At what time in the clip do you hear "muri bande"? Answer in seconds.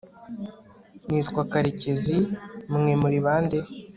3.01-3.57